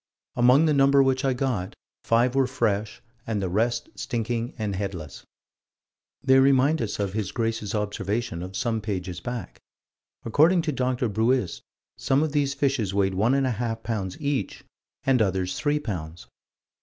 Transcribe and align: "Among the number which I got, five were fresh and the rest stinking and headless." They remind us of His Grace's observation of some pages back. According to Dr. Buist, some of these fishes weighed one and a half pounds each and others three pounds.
"Among 0.35 0.65
the 0.65 0.73
number 0.73 1.03
which 1.03 1.23
I 1.23 1.33
got, 1.33 1.75
five 2.03 2.33
were 2.33 2.47
fresh 2.47 3.03
and 3.27 3.39
the 3.39 3.49
rest 3.49 3.87
stinking 3.93 4.55
and 4.57 4.75
headless." 4.75 5.27
They 6.23 6.39
remind 6.39 6.81
us 6.81 6.97
of 6.99 7.13
His 7.13 7.31
Grace's 7.31 7.75
observation 7.75 8.41
of 8.41 8.55
some 8.55 8.81
pages 8.81 9.19
back. 9.19 9.59
According 10.25 10.63
to 10.63 10.71
Dr. 10.71 11.07
Buist, 11.07 11.61
some 11.97 12.23
of 12.23 12.31
these 12.31 12.55
fishes 12.55 12.95
weighed 12.95 13.13
one 13.13 13.35
and 13.35 13.45
a 13.45 13.51
half 13.51 13.83
pounds 13.83 14.19
each 14.19 14.63
and 15.03 15.21
others 15.21 15.59
three 15.59 15.77
pounds. 15.77 16.25